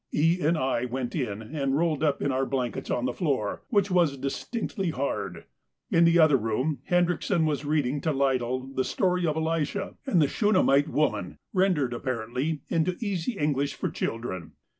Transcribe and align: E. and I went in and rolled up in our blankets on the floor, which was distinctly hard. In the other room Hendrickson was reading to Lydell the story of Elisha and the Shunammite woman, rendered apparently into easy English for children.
E. 0.11 0.39
and 0.41 0.57
I 0.57 0.85
went 0.85 1.13
in 1.13 1.43
and 1.43 1.77
rolled 1.77 2.03
up 2.03 2.23
in 2.23 2.31
our 2.31 2.47
blankets 2.47 2.89
on 2.89 3.05
the 3.05 3.13
floor, 3.13 3.61
which 3.69 3.91
was 3.91 4.17
distinctly 4.17 4.89
hard. 4.89 5.43
In 5.91 6.05
the 6.05 6.17
other 6.17 6.37
room 6.37 6.79
Hendrickson 6.89 7.45
was 7.45 7.65
reading 7.65 8.01
to 8.01 8.11
Lydell 8.11 8.73
the 8.75 8.83
story 8.83 9.27
of 9.27 9.37
Elisha 9.37 9.97
and 10.07 10.19
the 10.19 10.27
Shunammite 10.27 10.89
woman, 10.89 11.37
rendered 11.53 11.93
apparently 11.93 12.63
into 12.67 12.97
easy 12.99 13.33
English 13.37 13.75
for 13.75 13.91
children. 13.91 14.53